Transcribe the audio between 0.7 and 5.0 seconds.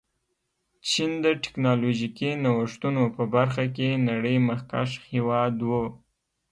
چین د ټکنالوژيکي نوښتونو په برخه کې نړۍ مخکښ